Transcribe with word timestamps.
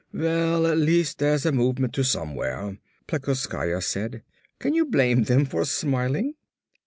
"Well 0.11 0.65
at 0.65 0.79
least 0.79 1.19
that's 1.19 1.45
a 1.45 1.51
movement 1.51 1.93
to 1.93 2.03
somewhere," 2.03 2.79
Plekoskaya 3.05 3.81
said. 3.83 4.23
"Can 4.57 4.73
you 4.73 4.85
blame 4.85 5.25
them 5.25 5.45
for 5.45 5.63
smiling? 5.63 6.33